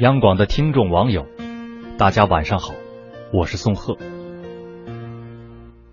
[0.00, 1.26] 央广的听众网友，
[1.98, 2.72] 大家晚上好，
[3.34, 3.98] 我是宋贺。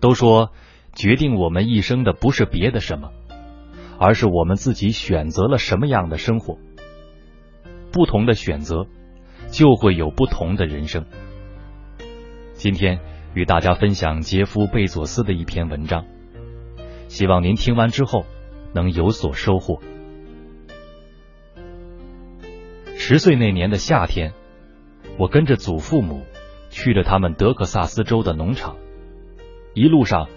[0.00, 0.50] 都说
[0.94, 3.10] 决定我们一生的不是别的什么，
[3.98, 6.56] 而是我们自己选择了什么样的生活。
[7.92, 8.86] 不同的选择，
[9.50, 11.04] 就会有不同的人生。
[12.54, 13.00] 今天
[13.34, 16.06] 与大家分享杰夫·贝佐斯的一篇文章，
[17.08, 18.24] 希望您听完之后
[18.72, 19.78] 能有所收获。
[23.10, 24.34] 十岁那年的夏天，
[25.16, 26.26] 我跟着祖父母
[26.68, 28.76] 去了他们德克萨斯州的农场。
[29.72, 30.28] 一路上，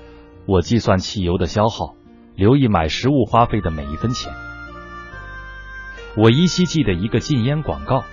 [0.46, 1.98] 我计算汽油的消耗，
[2.34, 4.32] 留意买食物花费的每一分钱。
[6.16, 8.06] 我依稀记得一个禁烟广告，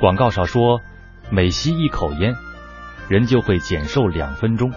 [0.00, 0.80] 广告上说，
[1.30, 2.34] 每吸一口烟，
[3.08, 4.72] 人就会减寿两分钟。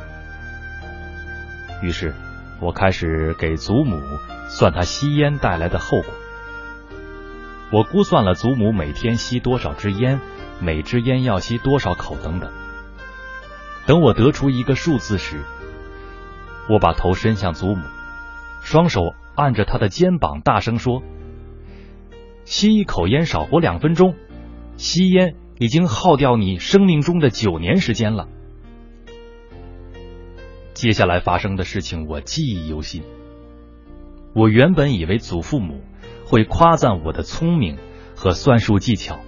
[1.82, 2.14] 于是，
[2.62, 4.00] 我开始给祖母
[4.48, 6.14] 算他吸烟带来的后果。
[7.72, 10.22] 我估算了祖母每天吸多少支烟，
[10.62, 12.52] 每支烟要吸多少口等等。
[13.88, 15.44] 等我得出一个数字时，
[16.70, 17.84] 我把头伸向祖母，
[18.62, 21.02] 双手按着她的肩膀，大声说
[22.46, 24.16] ：“吸一口烟少活两分钟，
[24.78, 28.28] 吸烟已经耗掉你生命中的九年时间了。”
[30.74, 33.04] 接下来发生的事情我记忆犹新。
[34.34, 35.82] 我原本以为祖父母。
[36.26, 37.78] 会夸赞我的聪明
[38.16, 39.20] 和算术技巧，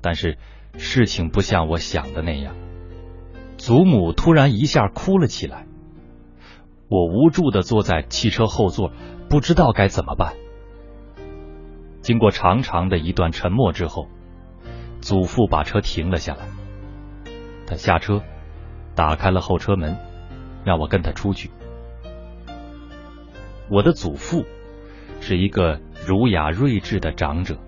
[0.00, 0.38] 但是
[0.76, 2.54] 事情不像我想的那样。
[3.56, 5.66] 祖母突然一下哭了起来，
[6.88, 8.90] 我无助的坐在汽车后座，
[9.28, 10.34] 不知道该怎么办。
[12.00, 14.08] 经过长长的一段沉默之后，
[15.00, 16.48] 祖父把车停了下来，
[17.66, 18.22] 他下车，
[18.96, 19.96] 打开了后车门，
[20.64, 21.50] 让我跟他出去。
[23.70, 24.44] 我的祖父。
[25.20, 27.58] 是一个儒雅睿智的长者，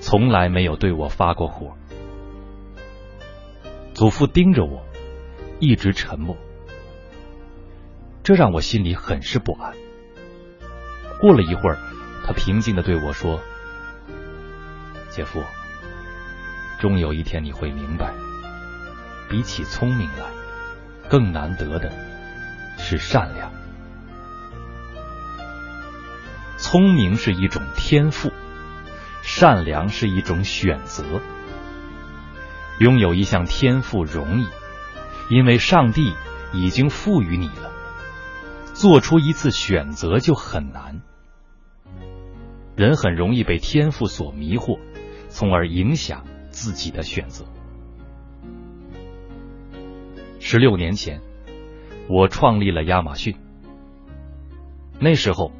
[0.00, 1.76] 从来没有对我发过火。
[3.94, 4.82] 祖父盯着我，
[5.58, 6.36] 一直沉默，
[8.22, 9.74] 这让我心里很是不安。
[11.20, 11.78] 过了一会儿，
[12.24, 13.38] 他平静的对我说
[15.10, 15.42] ：“姐夫，
[16.78, 18.14] 终有一天你会明白，
[19.28, 20.24] 比起聪明来，
[21.10, 21.92] 更难得的
[22.78, 23.52] 是善良。”
[26.60, 28.30] 聪明是一种天赋，
[29.22, 31.02] 善良是一种选择。
[32.78, 34.46] 拥有一项天赋容易，
[35.30, 36.14] 因为上帝
[36.52, 37.72] 已经赋予你了。
[38.74, 41.00] 做出一次选择就很难。
[42.76, 44.78] 人很容易被天赋所迷惑，
[45.30, 47.46] 从而影响自己的选择。
[50.38, 51.22] 十六年前，
[52.06, 53.34] 我创立了亚马逊。
[55.00, 55.52] 那时候。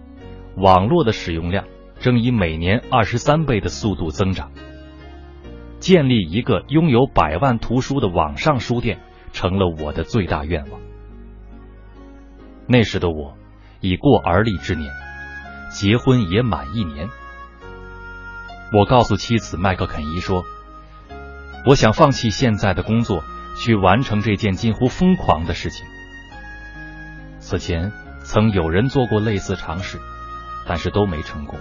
[0.56, 1.64] 网络的使用量
[2.00, 4.50] 正以每年二十三倍的速度增长，
[5.78, 8.98] 建立一个拥有百万图书的网上书店
[9.32, 10.80] 成了我的最大愿望。
[12.66, 13.36] 那时的我
[13.80, 14.92] 已过而立之年，
[15.70, 17.08] 结婚也满一年。
[18.72, 20.44] 我告诉妻子麦克肯伊说
[21.66, 23.24] ：“我想放弃现在的工作，
[23.58, 25.86] 去完成这件近乎疯狂的事情。”
[27.40, 29.98] 此前曾有人做过类似尝试。
[30.70, 31.58] 但是都没成功。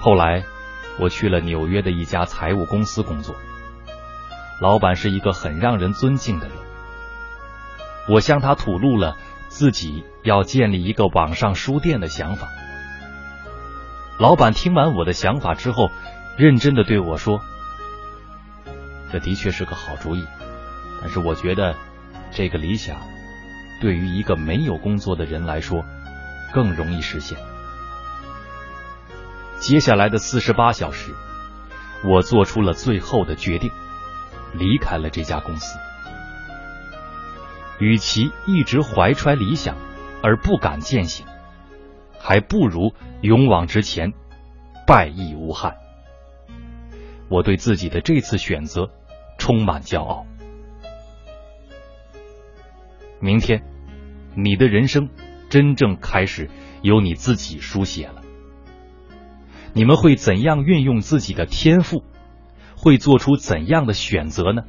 [0.00, 0.44] 后来，
[0.98, 3.36] 我去了纽约的一家财务公司工作，
[4.62, 6.56] 老板是一个很让人尊敬的人。
[8.08, 9.14] 我向他吐露了
[9.48, 12.48] 自己要建立一个网上书店的想法。
[14.18, 15.90] 老板听完我的想法之后，
[16.38, 17.42] 认真的对我说
[19.12, 20.26] ：“这的确是个好主意，
[21.02, 21.76] 但是我觉得
[22.30, 22.96] 这个理想
[23.82, 25.84] 对于一个没有工作的人来说。”
[26.56, 27.36] 更容易实现。
[29.58, 31.14] 接下来的四十八小时，
[32.02, 33.70] 我做出了最后的决定，
[34.54, 35.78] 离开了这家公司。
[37.78, 39.76] 与其一直怀揣理想
[40.22, 41.26] 而不敢践行，
[42.18, 44.14] 还不如勇往直前，
[44.86, 45.76] 败亦无憾。
[47.28, 48.88] 我对自己的这次选择
[49.36, 50.24] 充满骄傲。
[53.20, 53.62] 明天，
[54.34, 55.10] 你的人生。
[55.48, 56.50] 真正开始
[56.82, 58.22] 由你自己书写了。
[59.72, 62.02] 你们会怎样运用自己的天赋？
[62.76, 64.62] 会做出怎样的选择呢？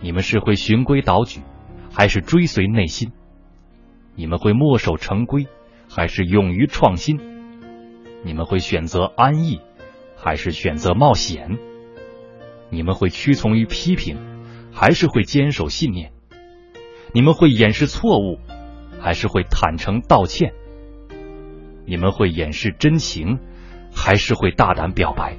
[0.00, 1.42] 你们是会循规蹈矩，
[1.92, 3.12] 还是追随内心？
[4.14, 5.46] 你们会墨守成规，
[5.88, 7.18] 还是勇于创新？
[8.24, 9.60] 你们会选择安逸，
[10.16, 11.58] 还是选择冒险？
[12.70, 14.18] 你们会屈从于批评，
[14.72, 16.12] 还是会坚守信念？
[17.12, 18.38] 你们会掩饰错误？
[19.08, 20.52] 还是会坦诚道歉？
[21.86, 23.38] 你们会掩饰真情，
[23.90, 25.38] 还是会大胆表白？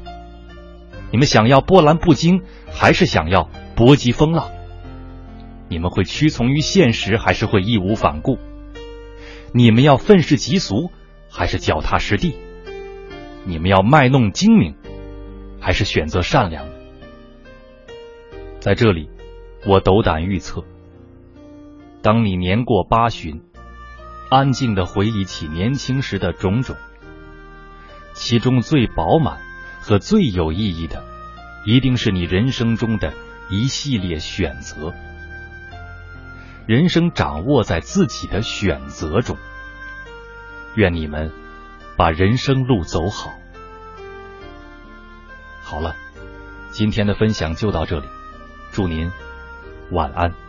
[1.11, 4.49] 你们想要波澜不惊，还是想要搏击风浪？
[5.67, 8.39] 你们会屈从于现实，还是会义无反顾？
[9.53, 10.89] 你们要愤世嫉俗，
[11.29, 12.33] 还是脚踏实地？
[13.45, 14.73] 你们要卖弄精明，
[15.59, 16.65] 还是选择善良？
[18.59, 19.11] 在这里，
[19.67, 20.63] 我斗胆预测：
[22.01, 23.41] 当你年过八旬，
[24.29, 26.75] 安静的回忆起年轻时的种种，
[28.13, 29.41] 其中最饱满
[29.81, 31.03] 和最有意义的，
[31.65, 33.11] 一定是你人生中的
[33.49, 34.93] 一系列选择。
[36.67, 39.35] 人生掌握在自己的选择中。
[40.75, 41.31] 愿你们
[41.97, 43.33] 把人生路走好。
[45.63, 45.95] 好了，
[46.69, 48.05] 今天的分享就到这里，
[48.71, 49.11] 祝您
[49.89, 50.48] 晚安。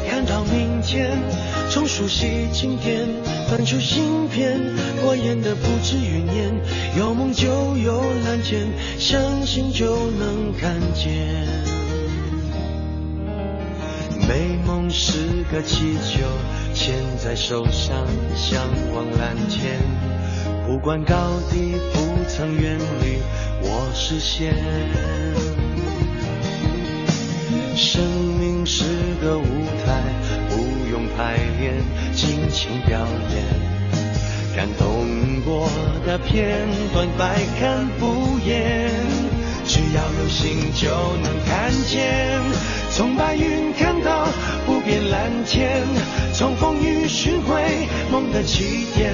[0.21, 1.17] 看到明天，
[1.71, 3.07] 从熟悉经典
[3.49, 4.59] 翻出新篇。
[5.01, 6.53] 过眼的不止云烟，
[6.95, 8.67] 有梦就有蓝天，
[8.99, 11.47] 相信就能看见。
[14.29, 16.19] 美梦是个气球，
[16.75, 18.61] 牵在手上，向
[18.93, 19.79] 往蓝天。
[20.67, 23.17] 不管高低，不曾远离
[23.63, 24.53] 我视线。
[27.73, 28.03] 生
[28.39, 28.83] 命是
[29.21, 29.43] 个舞
[29.83, 30.00] 台，
[31.15, 31.75] 排练，
[32.13, 32.99] 尽情表
[33.33, 33.43] 演。
[34.55, 35.69] 感动过
[36.05, 38.91] 的片段，百看不厌。
[39.65, 40.89] 只要有心，就
[41.23, 42.41] 能看见。
[42.89, 44.27] 从白云看到
[44.65, 45.83] 不变蓝天，
[46.33, 49.13] 从风雨寻回梦的起点。